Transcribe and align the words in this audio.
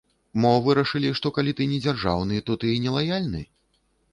Мо 0.43 0.53
вырашылі, 0.67 1.11
што 1.19 1.31
калі 1.35 1.51
ты 1.61 1.67
не 1.73 1.79
дзяржаўны, 1.85 2.41
то 2.49 2.59
ты 2.65 2.73
і 2.79 2.81
не 2.87 2.95
лаяльны? 2.97 3.45